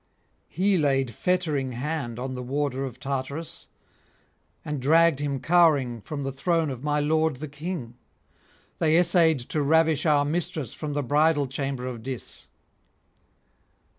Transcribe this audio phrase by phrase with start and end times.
[0.47, 3.67] He laid fettering hand on the warder of Tartarus,
[4.65, 7.93] and dragged him cowering from the throne of my lord the King;
[8.79, 12.47] they essayed to ravish our mistress from the bridal chamber of Dis.'